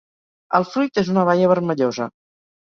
El 0.59 0.65
fruit 0.69 0.97
és 1.01 1.11
una 1.17 1.27
baia 1.29 1.51
vermellosa. 1.53 2.09